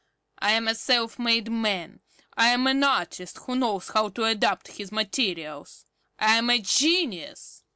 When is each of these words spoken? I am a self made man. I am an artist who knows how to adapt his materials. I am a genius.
I 0.39 0.53
am 0.53 0.67
a 0.67 0.73
self 0.73 1.19
made 1.19 1.51
man. 1.51 1.99
I 2.35 2.47
am 2.47 2.65
an 2.65 2.83
artist 2.83 3.37
who 3.37 3.55
knows 3.55 3.89
how 3.89 4.09
to 4.09 4.23
adapt 4.23 4.69
his 4.69 4.91
materials. 4.91 5.85
I 6.17 6.37
am 6.37 6.49
a 6.49 6.57
genius. 6.57 7.61